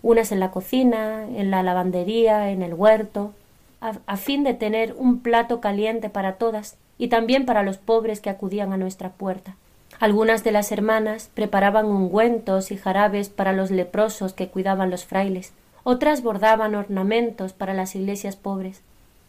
unas 0.00 0.32
en 0.32 0.40
la 0.40 0.50
cocina, 0.50 1.26
en 1.28 1.50
la 1.50 1.62
lavandería, 1.62 2.50
en 2.52 2.62
el 2.62 2.72
huerto, 2.72 3.34
a, 3.82 3.98
a 4.06 4.16
fin 4.16 4.44
de 4.44 4.54
tener 4.54 4.94
un 4.96 5.20
plato 5.20 5.60
caliente 5.60 6.08
para 6.08 6.36
todas 6.36 6.78
y 6.96 7.08
también 7.08 7.44
para 7.44 7.62
los 7.62 7.76
pobres 7.76 8.22
que 8.22 8.30
acudían 8.30 8.72
a 8.72 8.78
nuestra 8.78 9.10
puerta. 9.10 9.56
Algunas 10.00 10.42
de 10.42 10.52
las 10.52 10.72
hermanas 10.72 11.30
preparaban 11.34 11.84
ungüentos 11.84 12.70
y 12.70 12.78
jarabes 12.78 13.28
para 13.28 13.52
los 13.52 13.70
leprosos 13.70 14.32
que 14.32 14.48
cuidaban 14.48 14.90
los 14.90 15.04
frailes, 15.04 15.52
otras 15.82 16.22
bordaban 16.22 16.74
ornamentos 16.74 17.52
para 17.52 17.74
las 17.74 17.94
iglesias 17.94 18.36
pobres. 18.36 18.80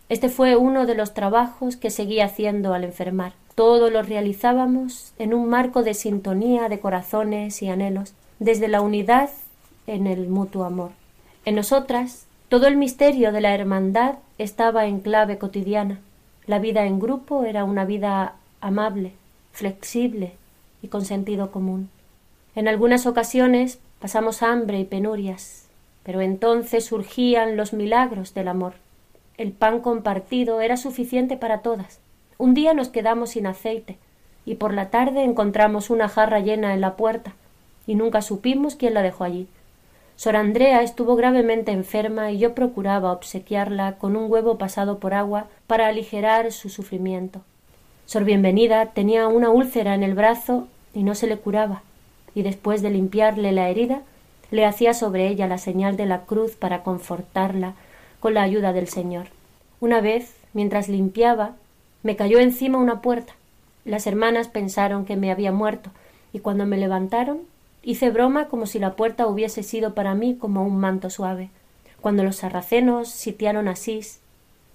Este 0.08 0.30
fue 0.30 0.56
uno 0.56 0.86
de 0.86 0.94
los 0.94 1.15
trabajos 1.15 1.78
que 1.78 1.89
seguí 1.89 2.20
haciendo 2.20 2.74
al 2.74 2.84
enfermar. 2.84 3.34
Todo 3.56 3.89
lo 3.89 4.04
realizábamos 4.04 5.13
en 5.18 5.34
un 5.34 5.50
marco 5.50 5.82
de 5.82 5.96
sintonía 5.96 6.70
de 6.70 6.80
corazones 6.80 7.63
y 7.63 7.70
anhelos, 7.70 8.13
desde 8.38 8.68
la 8.68 8.82
unidad 8.82 9.32
en 9.88 10.06
el 10.06 10.28
mutuo 10.28 10.63
amor. 10.63 10.91
En 11.44 11.56
nosotras, 11.56 12.28
todo 12.50 12.68
el 12.68 12.78
misterio 12.78 13.32
de 13.32 13.41
la 13.41 13.56
hermandad 13.56 14.15
estaba 14.38 14.86
en 14.86 15.00
clave 15.00 15.39
cotidiana. 15.39 16.00
La 16.46 16.60
vida 16.60 16.86
en 16.86 17.00
grupo 17.00 17.44
era 17.44 17.63
una 17.63 17.86
vida 17.86 18.36
amable, 18.62 19.13
flexible 19.54 20.34
y 20.84 20.89
con 20.89 21.04
sentido 21.04 21.50
común. 21.50 21.89
En 22.56 22.68
algunas 22.68 23.08
ocasiones 23.08 23.80
pasamos 24.00 24.44
hambre 24.44 24.80
y 24.80 24.86
penurias, 24.86 25.65
pero 26.04 26.22
entonces 26.22 26.86
surgían 26.86 27.58
los 27.58 27.74
milagros 27.74 28.36
del 28.36 28.50
amor. 28.50 28.85
El 29.38 29.52
pan 29.52 29.82
compartido 29.82 30.62
era 30.62 30.78
suficiente 30.78 31.36
para 31.36 31.60
todas. 31.60 32.00
Un 32.38 32.54
día 32.54 32.74
nos 32.74 32.88
quedamos 32.88 33.32
sin 33.32 33.48
aceite 33.48 33.98
y 34.45 34.56
por 34.56 34.74
la 34.74 34.89
tarde 34.89 35.24
encontramos 35.24 35.89
una 35.89 36.08
jarra 36.08 36.39
llena 36.39 36.74
en 36.74 36.80
la 36.80 36.95
puerta 36.95 37.34
y 37.86 37.95
nunca 37.95 38.21
supimos 38.21 38.76
quién 38.76 38.93
la 38.93 39.02
dejó 39.02 39.26
allí. 39.26 39.48
Sor 40.15 40.38
Andrea 40.38 40.82
estuvo 40.82 41.17
gravemente 41.17 41.74
enferma 41.74 42.32
y 42.32 42.38
yo 42.38 42.56
procuraba 42.56 43.12
obsequiarla 43.12 43.98
con 43.98 44.15
un 44.15 44.32
huevo 44.32 44.58
pasado 44.58 45.00
por 45.00 45.13
agua 45.13 45.48
para 45.67 45.88
aligerar 45.88 46.54
su 46.54 46.69
sufrimiento. 46.69 47.41
Sor 48.06 48.24
Bienvenida 48.24 48.86
tenía 48.88 49.28
una 49.28 49.50
úlcera 49.50 49.93
en 49.95 50.04
el 50.04 50.13
brazo 50.13 50.67
y 50.93 51.04
no 51.04 51.15
se 51.15 51.28
le 51.28 51.38
curaba, 51.38 51.82
y 52.34 52.43
después 52.43 52.82
de 52.82 52.91
limpiarle 52.91 53.52
la 53.52 53.67
herida, 53.67 54.04
le 54.52 54.65
hacía 54.65 54.93
sobre 54.93 55.28
ella 55.28 55.48
la 55.48 55.58
señal 55.58 55.98
de 55.98 56.06
la 56.06 56.21
cruz 56.21 56.56
para 56.56 56.84
confortarla 56.84 57.74
con 58.26 58.34
la 58.34 58.42
ayuda 58.42 58.74
del 58.74 58.88
Señor. 58.88 59.28
Una 59.80 60.02
vez, 60.02 60.34
mientras 60.54 60.90
limpiaba, 60.90 61.52
me 62.02 62.16
cayó 62.16 62.40
encima 62.40 62.80
una 62.80 63.00
puerta. 63.00 63.36
Las 63.84 64.08
hermanas 64.08 64.48
pensaron 64.48 65.06
que 65.06 65.16
me 65.16 65.30
había 65.30 65.52
muerto, 65.52 65.92
y 66.34 66.40
cuando 66.40 66.66
me 66.66 66.78
levantaron 66.78 67.42
Hice 67.84 68.10
broma 68.10 68.48
como 68.48 68.66
si 68.66 68.80
la 68.80 68.96
puerta 68.96 69.28
hubiese 69.28 69.62
sido 69.62 69.94
para 69.94 70.16
mí 70.16 70.34
como 70.34 70.64
un 70.64 70.80
manto 70.80 71.12
suave. 71.12 71.52
Cuando 72.02 72.24
los 72.24 72.38
sarracenos 72.38 73.10
sitiaron 73.10 73.68
Asís, 73.68 74.22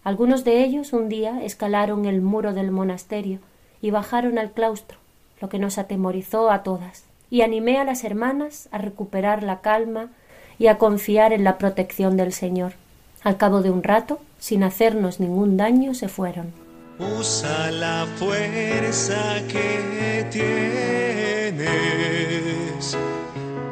algunos 0.05 0.45
de 0.45 0.63
ellos 0.63 0.93
un 0.93 1.09
día 1.09 1.43
escalaron 1.43 2.05
el 2.05 2.21
muro 2.21 2.55
del 2.55 2.71
monasterio 2.71 3.41
y 3.83 3.91
bajaron 3.91 4.39
al 4.39 4.53
claustro, 4.53 4.97
lo 5.41 5.49
que 5.49 5.59
nos 5.59 5.77
atemorizó 5.77 6.53
a 6.53 6.63
todas, 6.63 7.03
y 7.31 7.41
animé 7.41 7.79
a 7.79 7.85
las 7.85 8.05
hermanas 8.05 8.69
a 8.71 8.79
recuperar 8.79 9.43
la 9.43 9.61
calma 9.61 10.11
y 10.57 10.69
a 10.69 10.79
confiar 10.79 11.33
en 11.33 11.43
la 11.43 11.59
protección 11.59 12.17
del 12.17 12.33
Señor. 12.33 12.75
Al 13.23 13.37
cabo 13.37 13.61
de 13.61 13.71
un 13.71 13.83
rato, 13.83 14.21
sin 14.39 14.63
hacernos 14.63 15.21
ningún 15.21 15.59
daño, 15.59 15.93
se 15.95 16.09
fueron. 16.09 16.53
Usa 16.99 17.71
la 17.71 18.07
fuerza 18.17 19.43
que 19.49 20.27
tienes 20.31 21.67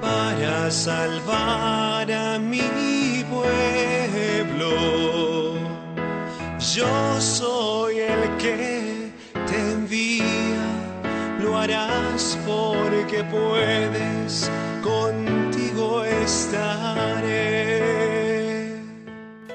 para 0.00 0.70
salvar 0.70 2.12
a 2.12 2.38
mi 2.38 3.24
pueblo. 3.30 4.70
Yo 6.58 7.20
soy 7.20 8.00
el 8.00 8.36
que 8.36 9.10
te 9.46 9.72
envía, 9.72 10.66
lo 11.40 11.56
harás 11.56 12.38
porque 12.46 13.24
puedes, 13.24 14.50
contigo 14.82 16.04
estaré. 16.04 17.97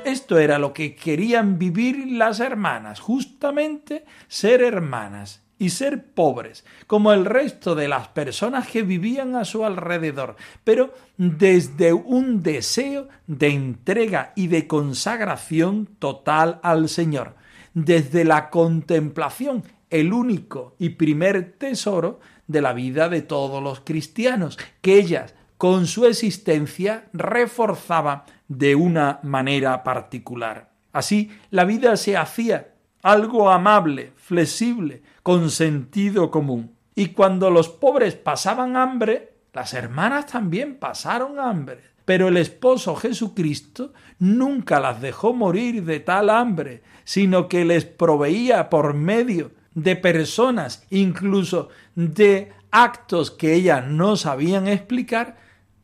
Esto 0.05 0.37
era 0.37 0.59
lo 0.59 0.73
que 0.73 0.95
querían 0.95 1.57
vivir 1.57 2.07
las 2.11 2.39
hermanas, 2.39 2.99
justamente 2.99 4.05
ser 4.27 4.61
hermanas 4.61 5.43
y 5.57 5.69
ser 5.69 6.11
pobres, 6.13 6.65
como 6.87 7.13
el 7.13 7.25
resto 7.25 7.75
de 7.75 7.87
las 7.87 8.09
personas 8.09 8.67
que 8.67 8.83
vivían 8.83 9.35
a 9.35 9.45
su 9.45 9.63
alrededor, 9.63 10.35
pero 10.63 10.93
desde 11.17 11.93
un 11.93 12.43
deseo 12.43 13.07
de 13.27 13.47
entrega 13.47 14.33
y 14.35 14.47
de 14.47 14.67
consagración 14.67 15.87
total 15.99 16.59
al 16.63 16.89
Señor, 16.89 17.35
desde 17.73 18.25
la 18.25 18.49
contemplación, 18.49 19.63
el 19.89 20.11
único 20.11 20.75
y 20.79 20.89
primer 20.89 21.53
tesoro 21.57 22.19
de 22.47 22.61
la 22.61 22.73
vida 22.73 23.09
de 23.09 23.21
todos 23.21 23.63
los 23.63 23.79
cristianos, 23.79 24.57
que 24.81 24.95
ellas 24.95 25.33
con 25.57 25.87
su 25.87 26.05
existencia 26.05 27.05
reforzaba 27.13 28.25
de 28.57 28.75
una 28.75 29.19
manera 29.23 29.83
particular. 29.83 30.71
Así, 30.91 31.31
la 31.49 31.65
vida 31.65 31.97
se 31.97 32.17
hacía 32.17 32.73
algo 33.01 33.49
amable, 33.49 34.13
flexible, 34.15 35.03
con 35.23 35.49
sentido 35.49 36.31
común. 36.31 36.75
Y 36.95 37.07
cuando 37.07 37.49
los 37.49 37.69
pobres 37.69 38.15
pasaban 38.15 38.77
hambre, 38.77 39.33
las 39.53 39.73
hermanas 39.73 40.27
también 40.27 40.75
pasaron 40.75 41.39
hambre. 41.39 41.81
Pero 42.05 42.27
el 42.27 42.37
esposo 42.37 42.95
Jesucristo 42.95 43.93
nunca 44.19 44.79
las 44.79 45.01
dejó 45.01 45.33
morir 45.33 45.83
de 45.83 45.99
tal 45.99 46.29
hambre, 46.29 46.83
sino 47.03 47.47
que 47.47 47.65
les 47.65 47.85
proveía 47.85 48.69
por 48.69 48.93
medio 48.93 49.51
de 49.73 49.95
personas, 49.95 50.85
incluso 50.89 51.69
de 51.95 52.51
actos 52.71 53.31
que 53.31 53.53
ellas 53.53 53.85
no 53.87 54.15
sabían 54.15 54.67
explicar, 54.67 55.37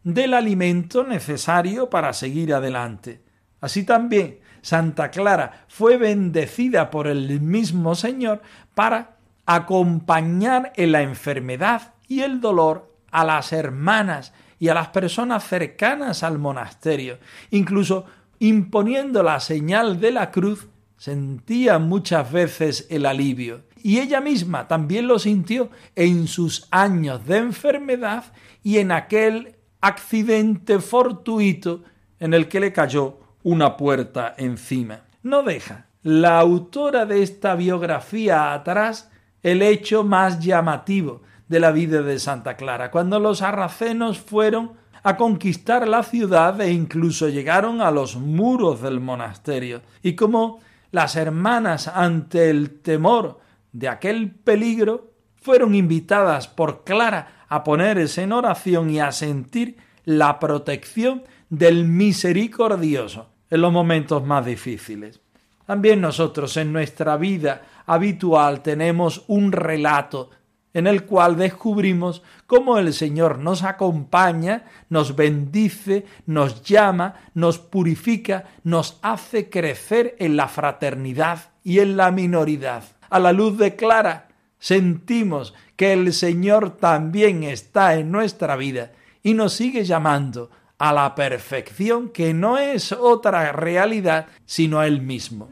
del 0.03 0.33
alimento 0.33 1.03
necesario 1.03 1.89
para 1.89 2.13
seguir 2.13 2.53
adelante. 2.53 3.21
Así 3.61 3.83
también 3.83 4.39
Santa 4.61 5.11
Clara 5.11 5.65
fue 5.67 5.97
bendecida 5.97 6.89
por 6.89 7.07
el 7.07 7.41
mismo 7.41 7.95
Señor 7.95 8.41
para 8.75 9.17
acompañar 9.45 10.73
en 10.75 10.91
la 10.91 11.01
enfermedad 11.01 11.93
y 12.07 12.21
el 12.21 12.39
dolor 12.39 12.93
a 13.11 13.25
las 13.25 13.51
hermanas 13.51 14.33
y 14.59 14.67
a 14.67 14.73
las 14.73 14.89
personas 14.89 15.47
cercanas 15.47 16.23
al 16.23 16.37
monasterio. 16.37 17.17
Incluso 17.51 18.05
imponiendo 18.39 19.23
la 19.23 19.39
señal 19.39 19.99
de 19.99 20.11
la 20.11 20.31
cruz, 20.31 20.67
sentía 20.97 21.79
muchas 21.79 22.31
veces 22.31 22.87
el 22.89 23.05
alivio. 23.05 23.63
Y 23.81 23.99
ella 23.99 24.19
misma 24.19 24.67
también 24.67 25.07
lo 25.07 25.19
sintió 25.19 25.69
en 25.95 26.27
sus 26.27 26.67
años 26.71 27.25
de 27.25 27.37
enfermedad 27.37 28.25
y 28.61 28.77
en 28.77 28.91
aquel 28.91 29.55
accidente 29.81 30.79
fortuito 30.79 31.83
en 32.19 32.33
el 32.33 32.47
que 32.47 32.59
le 32.59 32.73
cayó 32.73 33.19
una 33.43 33.77
puerta 33.77 34.35
encima. 34.37 35.01
No 35.23 35.43
deja. 35.43 35.85
La 36.03 36.39
autora 36.39 37.05
de 37.05 37.23
esta 37.23 37.55
biografía 37.55 38.53
atrás 38.53 39.09
el 39.43 39.61
hecho 39.61 40.03
más 40.03 40.39
llamativo 40.39 41.21
de 41.47 41.59
la 41.59 41.71
vida 41.71 42.01
de 42.01 42.19
Santa 42.19 42.55
Clara, 42.55 42.91
cuando 42.91 43.19
los 43.19 43.39
sarracenos 43.39 44.19
fueron 44.19 44.73
a 45.01 45.17
conquistar 45.17 45.87
la 45.87 46.03
ciudad 46.03 46.59
e 46.61 46.71
incluso 46.71 47.29
llegaron 47.29 47.81
a 47.81 47.89
los 47.89 48.17
muros 48.17 48.81
del 48.81 48.99
monasterio, 48.99 49.81
y 50.03 50.13
como 50.13 50.59
las 50.91 51.15
hermanas 51.15 51.87
ante 51.87 52.49
el 52.49 52.81
temor 52.81 53.39
de 53.71 53.87
aquel 53.87 54.31
peligro 54.31 55.11
fueron 55.41 55.73
invitadas 55.73 56.47
por 56.47 56.83
Clara 56.83 57.38
a 57.49 57.63
ponerse 57.63 58.21
en 58.23 58.31
oración 58.31 58.89
y 58.89 58.99
a 58.99 59.11
sentir 59.11 59.77
la 60.05 60.39
protección 60.39 61.23
del 61.49 61.85
misericordioso 61.85 63.29
en 63.49 63.61
los 63.61 63.73
momentos 63.73 64.23
más 64.25 64.45
difíciles. 64.45 65.19
También 65.65 66.01
nosotros 66.01 66.55
en 66.57 66.71
nuestra 66.71 67.17
vida 67.17 67.61
habitual 67.85 68.61
tenemos 68.61 69.23
un 69.27 69.51
relato 69.51 70.29
en 70.73 70.87
el 70.87 71.05
cual 71.05 71.35
descubrimos 71.35 72.21
cómo 72.45 72.77
el 72.77 72.93
Señor 72.93 73.39
nos 73.39 73.63
acompaña, 73.63 74.65
nos 74.89 75.15
bendice, 75.15 76.05
nos 76.27 76.63
llama, 76.63 77.15
nos 77.33 77.57
purifica, 77.57 78.45
nos 78.63 78.99
hace 79.01 79.49
crecer 79.49 80.15
en 80.19 80.37
la 80.37 80.47
fraternidad 80.47 81.51
y 81.63 81.79
en 81.79 81.97
la 81.97 82.11
minoridad. 82.11 82.83
A 83.09 83.19
la 83.19 83.33
luz 83.33 83.57
de 83.57 83.75
Clara 83.75 84.28
sentimos 84.59 85.53
que 85.75 85.93
el 85.93 86.13
Señor 86.13 86.77
también 86.77 87.43
está 87.43 87.95
en 87.95 88.11
nuestra 88.11 88.55
vida 88.55 88.91
y 89.23 89.33
nos 89.33 89.53
sigue 89.53 89.83
llamando 89.85 90.51
a 90.77 90.93
la 90.93 91.15
perfección 91.15 92.09
que 92.09 92.33
no 92.33 92.57
es 92.57 92.91
otra 92.91 93.51
realidad 93.51 94.27
sino 94.45 94.83
Él 94.83 95.01
mismo. 95.01 95.49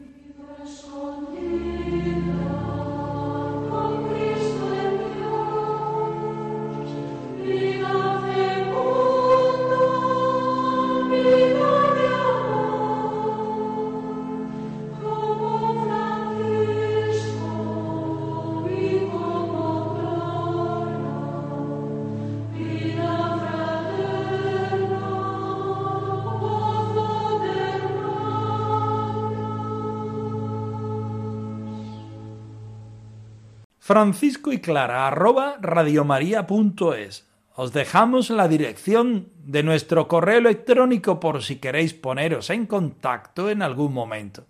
Francisco 33.98 34.52
y 34.52 34.60
Clara 34.60 35.08
arroba 35.08 35.56
radiomaria.es. 35.60 37.26
Os 37.56 37.72
dejamos 37.72 38.30
la 38.30 38.46
dirección 38.46 39.30
de 39.44 39.64
nuestro 39.64 40.06
correo 40.06 40.38
electrónico 40.38 41.18
por 41.18 41.42
si 41.42 41.56
queréis 41.56 41.94
poneros 41.94 42.50
en 42.50 42.66
contacto 42.66 43.50
en 43.50 43.60
algún 43.60 43.92
momento. 43.92 44.46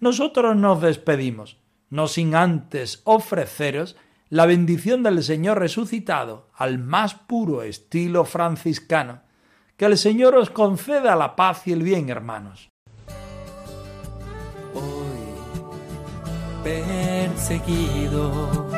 Nosotros 0.00 0.56
nos 0.56 0.82
despedimos, 0.82 1.58
no 1.90 2.08
sin 2.08 2.34
antes 2.34 3.02
ofreceros 3.04 3.94
la 4.30 4.46
bendición 4.46 5.04
del 5.04 5.22
Señor 5.22 5.60
resucitado 5.60 6.48
al 6.52 6.80
más 6.80 7.14
puro 7.14 7.62
estilo 7.62 8.24
franciscano. 8.24 9.20
Que 9.76 9.84
el 9.84 9.96
Señor 9.96 10.34
os 10.34 10.50
conceda 10.50 11.14
la 11.14 11.36
paz 11.36 11.68
y 11.68 11.72
el 11.72 11.84
bien, 11.84 12.08
hermanos. 12.08 12.68
Hoy 14.74 15.18
perseguido 16.64 18.77